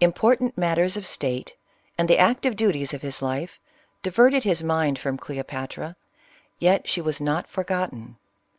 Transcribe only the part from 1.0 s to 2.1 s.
state, and